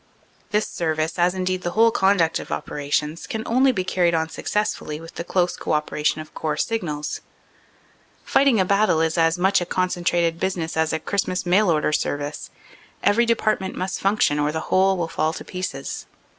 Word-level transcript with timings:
This 0.49 0.65
service, 0.67 1.19
as 1.19 1.35
indeed 1.35 1.61
the 1.61 1.69
whole 1.77 1.91
conduct 1.91 2.39
of 2.39 2.51
operations, 2.51 3.27
can 3.27 3.43
only 3.45 3.71
be 3.71 3.83
carried 3.83 4.15
on 4.15 4.29
successfully 4.29 4.99
with 4.99 5.13
the 5.13 5.23
close 5.23 5.55
co 5.55 5.73
operation 5.73 6.21
of 6.21 6.33
Corps 6.33 6.57
Signals. 6.57 7.21
Fighting 8.23 8.59
a 8.59 8.65
battle 8.65 8.99
is 8.99 9.15
as 9.15 9.37
much 9.37 9.61
a 9.61 9.65
concen 9.67 10.03
trated 10.03 10.39
business 10.39 10.75
as 10.75 10.91
a 10.91 10.97
Christmas 10.97 11.45
mail 11.45 11.69
order 11.69 11.93
service. 11.93 12.49
Every 13.03 13.27
department 13.27 13.75
must 13.75 14.01
function 14.01 14.39
or 14.39 14.51
the 14.51 14.73
whole 14.73 14.97
will 14.97 15.07
fall 15.07 15.33
to 15.33 15.45
pieces. 15.45 16.07